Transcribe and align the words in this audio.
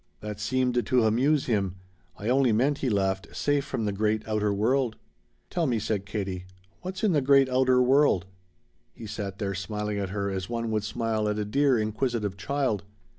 That 0.19 0.39
seemed 0.39 0.83
to 0.83 1.03
amuse 1.05 1.45
him. 1.45 1.75
"I 2.17 2.27
only 2.27 2.51
meant," 2.51 2.79
he 2.79 2.89
laughed, 2.89 3.35
"safe 3.35 3.63
from 3.63 3.85
the 3.85 3.91
great 3.91 4.27
outer 4.27 4.51
world." 4.51 4.95
"Tell 5.51 5.67
me," 5.67 5.77
said 5.77 6.07
Katie, 6.07 6.47
"what's 6.81 7.03
in 7.03 7.11
the 7.11 7.21
great 7.21 7.47
outer 7.47 7.83
world?" 7.83 8.25
He 8.95 9.05
sat 9.05 9.37
there 9.37 9.53
smiling 9.53 9.99
at 9.99 10.09
her 10.09 10.31
as 10.31 10.49
one 10.49 10.71
would 10.71 10.83
smile 10.83 11.29
at 11.29 11.37
a 11.37 11.45
dear 11.45 11.77
inquisitive 11.77 12.35
child. 12.35 12.83